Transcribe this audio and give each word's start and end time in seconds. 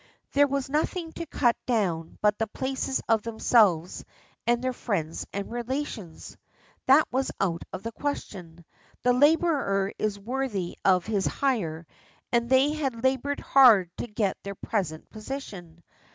There 0.31 0.47
was 0.47 0.67
nothing 0.67 1.11
to 1.11 1.27
cut 1.27 1.55
down 1.67 2.17
but 2.23 2.35
the 2.39 2.47
places 2.47 3.03
of 3.07 3.21
themselves 3.21 4.03
and 4.47 4.59
their 4.59 4.73
friends 4.73 5.27
and 5.31 5.51
relations. 5.51 6.35
That 6.87 7.07
was 7.11 7.29
out 7.39 7.61
of 7.71 7.83
the 7.83 7.91
question. 7.91 8.65
The 9.03 9.13
labourer 9.13 9.93
is 9.99 10.17
worthy 10.19 10.75
of 10.83 11.05
his 11.05 11.27
hire, 11.27 11.85
and 12.31 12.49
they 12.49 12.73
had 12.73 13.03
laboured 13.03 13.41
hard 13.41 13.91
to 13.97 14.07
get 14.07 14.37
into 14.37 14.43
their 14.45 14.55
present 14.55 15.07
position. 15.11 15.83